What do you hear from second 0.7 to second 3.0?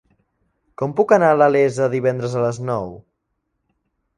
Com puc anar a la Iessa divendres a les nou?